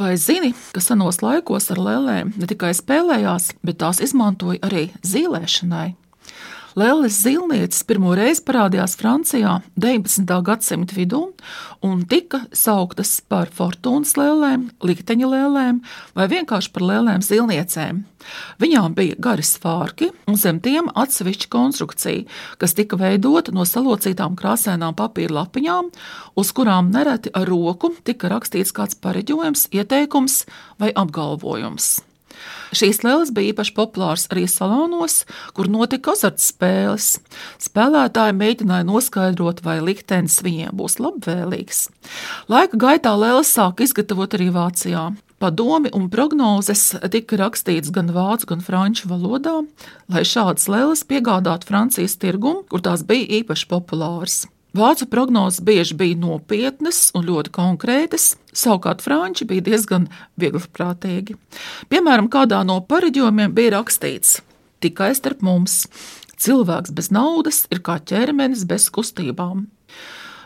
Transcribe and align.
Vai 0.00 0.16
zini, 0.16 0.54
ka 0.72 0.80
senos 0.80 1.18
laikos 1.20 1.66
ar 1.74 1.76
lēlēm 1.84 2.30
ne 2.40 2.46
tikai 2.48 2.70
spēlējās, 2.72 3.50
bet 3.60 3.82
tās 3.82 4.00
izmantoja 4.00 4.56
arī 4.64 4.86
zīlēšanai? 5.04 5.90
Lēlis 6.78 7.16
Zilnietis 7.24 7.82
pirmo 7.82 8.12
reizi 8.14 8.44
parādījās 8.46 8.92
Francijā 8.94 9.56
19. 9.82 10.22
gadsimta 10.46 10.94
vidū 10.94 11.18
un 11.82 12.04
tika 12.06 12.44
sauktas 12.54 13.16
par 13.26 13.48
fortūnas 13.50 14.12
lēlēm, 14.14 14.68
likteņa 14.86 15.30
lēlēm 15.32 15.80
vai 16.14 16.26
vienkārši 16.30 16.70
par 16.70 16.84
lēlēm 16.86 17.24
zilniecēm. 17.26 18.04
Viņām 18.62 18.94
bija 18.94 19.16
gari 19.18 19.42
svārki 19.42 20.12
un 20.30 20.38
zem 20.38 20.60
tiem 20.62 20.92
atsevišķa 20.94 21.50
konstrukcija, 21.50 22.28
kas 22.62 22.76
tika 22.78 23.00
veidota 23.00 23.50
no 23.56 23.66
salocītām 23.66 24.36
krāsainām 24.38 24.94
papīra 24.94 25.40
lapiņām, 25.40 25.88
uz 26.38 26.52
kurām 26.54 26.92
nereti 26.94 27.34
ar 27.34 27.50
roku 27.50 27.90
tika 28.06 28.30
rakstīts 28.30 28.70
kāds 28.76 29.00
pareģojums, 29.02 29.66
ieteikums 29.74 30.44
vai 30.78 30.94
apgalvojums. 30.94 31.96
Šīs 32.76 33.02
lēles 33.02 33.32
bija 33.34 33.52
īpaši 33.54 33.74
populāras 33.76 34.28
arī 34.30 34.46
salonos, 34.50 35.24
kur 35.56 35.70
notika 35.70 36.14
azartspēles. 36.14 37.08
Spēlētāji 37.62 38.36
mēģināja 38.38 38.86
noskaidrot, 38.86 39.64
vai 39.66 39.80
liktenis 39.84 40.38
viņiem 40.46 40.76
būs 40.78 41.00
labvēlīgs. 41.02 41.88
Laika 42.52 42.78
gaitā 42.80 43.16
lēles 43.18 43.50
sāka 43.56 43.86
izgatavot 43.86 44.38
arī 44.38 44.52
Vācijā. 44.54 45.10
Padomi 45.40 45.88
un 45.96 46.10
prognozes 46.12 46.90
tika 47.14 47.38
rakstīts 47.40 47.88
gan 47.96 48.12
vācu, 48.12 48.50
gan 48.50 48.60
franču 48.60 49.08
valodā, 49.08 49.62
lai 50.12 50.24
šādas 50.28 50.68
lēles 50.68 51.06
piegādātu 51.08 51.70
Francijas 51.70 52.18
tirgumu, 52.20 52.66
kur 52.68 52.84
tās 52.84 53.06
bija 53.08 53.40
īpaši 53.40 53.70
populāras. 53.70 54.42
Vācu 54.76 55.08
prognozes 55.10 55.64
bieži 55.66 55.96
bija 55.98 56.18
nopietnas 56.20 57.08
un 57.18 57.24
ļoti 57.26 57.50
konkrētas, 57.50 58.36
savukārt 58.54 59.02
franči 59.02 59.46
bija 59.48 59.64
diezgan 59.66 60.06
viegliprātīgi. 60.38 61.34
Piemēram, 61.90 62.28
kādā 62.30 62.62
no 62.66 62.78
pareģojumiem 62.86 63.50
bija 63.56 63.74
rakstīts: 63.80 64.38
Tikai 64.80 65.10
starp 65.18 65.42
mums 65.42 65.82
cilvēks 66.40 66.94
bez 66.94 67.10
naudas 67.10 67.64
ir 67.74 67.82
kā 67.82 67.98
ķermenis 67.98 68.62
bez 68.70 68.86
kustībām. 68.94 69.66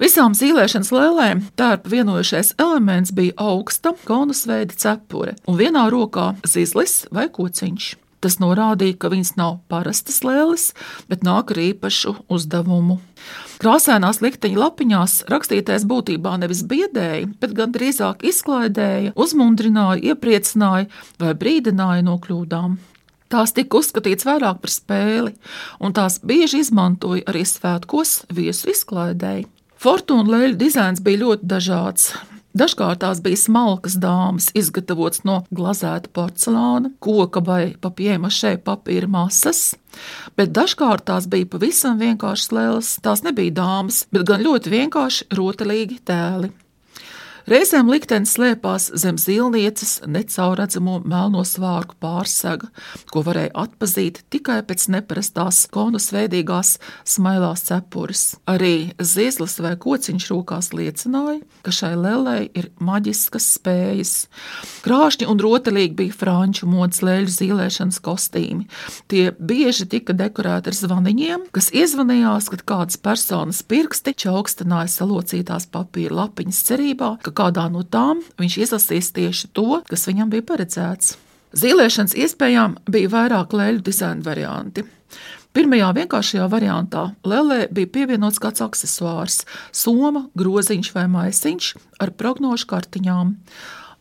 Visām 0.00 0.36
zīlēšanas 0.36 0.92
lēlēm 0.96 1.42
tērpa 1.60 1.90
vienojušais 1.92 2.54
elements 2.60 3.12
bija 3.16 3.36
augsta 3.40 3.92
konusveida 4.08 4.76
cepure 4.76 5.34
un 5.48 5.58
vienā 5.60 5.88
rokā 5.92 6.34
zizlis 6.48 7.02
vai 7.12 7.28
kociņš. 7.32 7.90
Tas 8.20 8.36
norādīja, 8.36 8.98
ka 9.00 9.08
viņas 9.08 9.32
nav 9.40 9.54
parastas 9.72 10.20
lēles, 10.26 10.70
bet 11.08 11.24
nāk 11.24 11.54
ar 11.54 11.60
īpašu 11.62 12.18
uzdevumu. 12.28 12.98
Krāsainās 13.60 14.20
likteņa 14.24 14.60
lapiņās 14.60 15.14
rakstītais 15.32 15.86
būtībā 15.88 16.34
nevis 16.40 16.60
biedēja, 16.68 17.30
bet 17.40 17.56
gan 17.56 17.72
drīzāk 17.72 18.24
izklaidēja, 18.28 19.14
uzmundrināja, 19.16 20.12
iepriecināja 20.12 20.88
vai 21.20 21.34
brīdināja 21.40 22.04
no 22.04 22.18
kļūdām. 22.20 22.76
Tās 23.30 23.54
tika 23.56 23.78
uzskatītas 23.78 24.26
vairāk 24.26 24.58
par 24.60 24.72
spēli, 24.74 25.32
un 25.80 25.94
tās 25.96 26.18
bieži 26.26 26.64
izmantoja 26.64 27.24
arī 27.30 27.44
svētkos 27.46 28.24
viesu 28.34 28.72
izklaidēji. 28.74 29.46
Fortūna 29.80 30.34
lēļu 30.34 30.58
dizains 30.60 31.00
bija 31.00 31.22
ļoti 31.22 31.48
dažāds. 31.48 32.10
Dažkārt 32.50 32.98
tās 33.04 33.20
bija 33.22 33.38
smalkas 33.38 33.94
dāmas, 34.02 34.48
izgatavotas 34.58 35.22
no 35.22 35.36
glazēta 35.54 36.10
porcelāna, 36.10 36.90
koka 36.98 37.42
vai 37.46 37.76
papiemašē 37.78 38.56
papīra 38.66 39.06
masas, 39.10 39.76
bet 40.34 40.50
dažkārt 40.56 41.06
tās 41.06 41.28
bija 41.30 41.46
pavisam 41.52 42.00
vienkāršas 42.02 42.50
lēlas. 42.56 42.90
Tās 43.04 43.22
nebija 43.22 43.54
dāmas, 43.60 44.02
bet 44.10 44.26
gan 44.26 44.42
ļoti 44.42 44.74
vienkārši 44.74 45.30
rotaļīgi 45.38 46.00
tēli. 46.10 46.50
Reizēm 47.48 47.88
liktenis 47.88 48.34
slēpās 48.36 48.90
zem 49.00 49.16
zilnieces 49.20 50.00
necaurredzamo 50.04 50.98
melno 51.08 51.40
svārku 51.48 51.96
pārsega, 52.02 52.68
ko 53.12 53.22
varēja 53.24 53.54
atpazīt 53.62 54.20
tikai 54.32 54.58
pēc 54.68 54.86
neparastās 54.92 55.62
konus 55.72 56.10
veidīgās 56.12 56.74
smailās 57.08 57.64
cepures. 57.70 58.24
Arī 58.50 58.92
zizlis 59.00 59.56
vai 59.62 59.72
kociņš 59.80 60.26
rokās 60.32 60.70
liecināja, 60.76 61.40
ka 61.64 61.72
šai 61.74 61.94
lelei 61.96 62.50
ir 62.56 62.68
maģiskas 62.84 63.48
spējas. 63.56 64.12
Krāšņi 64.84 65.28
un 65.30 65.40
rotaļīgi 65.40 65.96
bija 65.96 66.18
franču 66.20 66.68
modes 66.68 67.00
lēļu 67.06 67.32
zīlēšanas 67.38 68.02
kostīmi. 68.04 68.68
Tie 69.08 69.30
bieži 69.38 69.88
tika 69.90 70.16
dekorēti 70.16 70.72
ar 70.72 70.76
zvaniņiem, 70.76 71.48
kas 71.56 71.70
iezvanījās, 71.72 72.50
kad 72.52 72.66
kādas 72.68 73.00
personas 73.00 73.62
pirksti 73.64 74.14
čaukstināja 74.26 74.92
salocītās 74.92 75.70
papīra 75.72 76.22
lapiņas 76.22 76.62
cerībā, 76.68 77.14
ka 77.30 77.46
kādā 77.46 77.68
no 77.72 77.84
tām 77.86 78.20
viņš 78.40 78.56
izlasīs 78.66 79.10
tieši 79.16 79.50
to, 79.56 79.82
kas 79.88 80.08
viņam 80.10 80.30
bija 80.32 80.46
paredzēts. 80.50 81.16
Zīlēšanas 81.56 82.14
iespējām 82.14 82.76
bija 82.90 83.10
vairāk 83.10 83.54
lēļu 83.56 83.84
dizaina 83.86 84.22
varianti. 84.26 84.84
Pirmajā 85.50 85.88
vienkāršajā 85.96 86.44
variantā 86.50 87.08
lēlē 87.26 87.64
bija 87.74 87.90
pievienots 87.90 88.38
kāds 88.42 88.62
accessors, 88.62 89.40
soma, 89.74 90.28
groziņš 90.38 90.92
vai 90.94 91.08
maisiņš 91.10 91.72
ar 92.02 92.12
prognožu 92.14 92.68
kartiņām. 92.70 93.32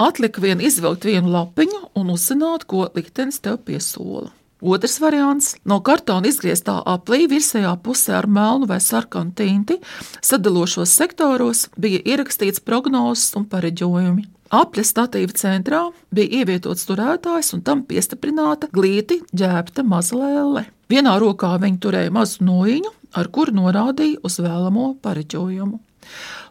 Atlika 0.00 0.40
vien 0.40 0.62
izvilkt 0.64 1.04
vienu 1.04 1.34
lapiņu 1.34 1.82
un 2.00 2.14
uzzināt, 2.14 2.64
ko 2.64 2.88
liktenis 2.96 3.42
tev 3.44 3.60
piesola. 3.68 4.32
Otrs 4.64 4.96
variants- 5.00 5.56
no 5.70 5.76
kartona 5.84 6.30
izgrieztā 6.30 6.78
aplī 6.88 7.26
virsējā 7.28 7.74
pusē 7.84 8.14
ar 8.16 8.26
melnu 8.26 8.66
vai 8.66 8.78
sarkanu 8.80 9.34
tinti, 9.36 9.76
sadalošos 10.22 10.88
sektoros 10.88 11.68
bija 11.78 12.00
ierakstīts 12.00 12.64
prognozes 12.64 13.36
un 13.36 13.44
pareģojumi. 13.44 14.24
Apļa 14.50 14.84
statīva 14.88 15.36
centrā 15.36 15.82
bija 16.14 16.40
ievietots 16.40 16.86
turētājs 16.88 17.52
un 17.52 17.60
tam 17.60 17.82
piestiprināta 17.84 18.70
glīti 18.72 19.20
ģērbta 19.36 19.84
maza 19.84 20.16
lēle. 20.16 20.64
Vienā 20.88 21.18
rokā 21.20 21.58
viņa 21.60 21.78
turēja 21.84 22.10
mazu 22.10 22.44
noiņu, 22.48 22.90
ar 23.20 23.28
kuru 23.28 23.52
norādīja 23.52 24.22
uz 24.24 24.38
vēlamo 24.40 24.94
pareģojumu. 25.02 25.78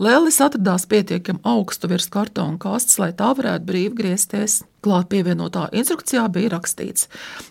Lēlis 0.00 0.40
atradās 0.40 0.86
pietiekami 0.90 1.42
augstu 1.44 1.90
virs 1.90 2.08
kartona 2.12 2.58
kastes, 2.60 2.98
lai 3.02 3.10
tā 3.16 3.32
varētu 3.36 3.68
brīvi 3.68 3.94
griezties. 3.98 4.60
Klāt 4.80 5.10
pievienotā 5.12 5.66
instrukcijā 5.76 6.22
bija 6.32 6.54
rakstīts, 6.54 7.10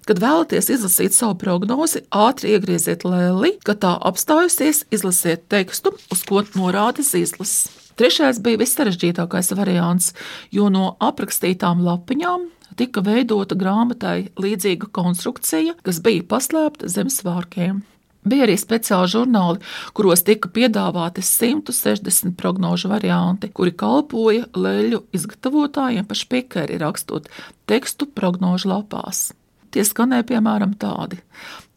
kad 0.09 0.17
vēlaties 0.17 0.71
izlasīt 0.73 1.13
savu 1.13 1.35
prognozi, 1.37 2.01
ātri 2.09 2.55
iegrieziet 2.55 3.05
lēli, 3.05 3.51
kad 3.61 3.83
tā 3.83 3.91
apstājusies, 4.09 4.87
izlasiet 4.89 5.45
tekstu, 5.53 5.93
uz 6.09 6.23
ko 6.25 6.41
norāda 6.57 7.05
zīslis. 7.05 7.67
Trešais 8.01 8.39
bija 8.41 8.63
vissarežģītākais 8.63 9.53
variants, 9.59 10.13
jo 10.55 10.71
no 10.73 10.95
aprakstītām 11.03 11.83
lapiņām 11.85 12.49
tika 12.79 13.03
veidota 13.05 13.57
grāmatai 13.59 14.31
līdzīga 14.39 14.89
konstrukcija, 14.95 15.75
kas 15.83 16.01
bija 16.01 16.25
paslēpta 16.33 16.89
zem 16.89 17.11
svārkiem. 17.13 17.83
Bija 18.27 18.43
arī 18.43 18.57
speciāli 18.59 19.07
žurnāli, 19.13 19.61
kuros 19.95 20.25
tika 20.27 20.49
piedāvāti 20.51 21.23
160 21.23 22.35
prognožu 22.39 22.91
varianti, 22.91 23.47
kuri 23.47 23.71
kalpoja 23.71 24.49
leļu 24.53 25.05
izgatavotājiem 25.15 26.07
pa 26.07 26.17
špikeri, 26.19 26.81
rakstot 26.81 27.29
tekstu 27.69 28.09
prognožu 28.11 28.73
lapās. 28.73 29.29
Tie 29.71 29.85
skanēja 29.87 30.27
piemēram 30.33 30.75
tādi: 30.81 31.21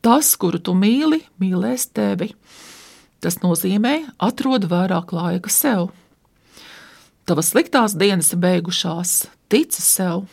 Tas, 0.03 0.35
kuru 0.35 0.59
tu 0.59 0.75
mīli, 0.75 1.21
mīlēs 1.39 1.87
tevi. 1.95 2.33
Tas 3.23 3.39
nozīmē, 3.39 4.01
atrod 4.19 4.67
vairāk 4.67 5.15
laika 5.15 5.51
sev. 5.53 5.93
Tavas 7.23 7.53
sliktās 7.53 7.95
dienas 7.95 8.33
ir 8.35 8.41
beigušās, 8.43 9.13
tici 9.47 9.79
sev, 9.79 10.25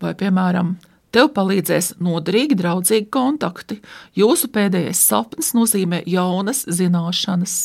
vai, 0.00 0.14
piemēram, 0.16 0.78
Tev 1.14 1.30
palīdzēs 1.36 1.94
noderīgi, 2.04 2.58
draudzīgi 2.58 3.08
kontakti. 3.14 3.78
Jūsu 4.18 4.50
pēdējais 4.52 5.00
sapnis 5.08 5.54
nozīmē 5.56 6.02
jaunas 6.08 6.66
zināšanas. 6.68 7.56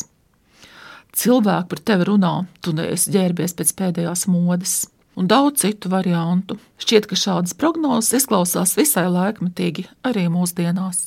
Cilvēki 1.13 1.69
par 1.69 1.81
tevi 1.85 2.07
runā, 2.09 2.33
tu 2.63 2.71
neesi 2.73 3.11
ģērbies 3.13 3.53
pēc 3.59 3.73
pēdējās 3.77 4.25
modes, 4.31 4.77
un 5.19 5.27
daudz 5.29 5.61
citu 5.61 5.91
variantu. 5.91 6.57
Šķiet, 6.81 7.09
ka 7.11 7.19
šādas 7.19 7.53
prognozes 7.59 8.23
izklausās 8.23 8.77
visai 8.79 9.05
laikmetīgi 9.11 9.85
arī 10.07 10.25
mūsdienās. 10.33 11.05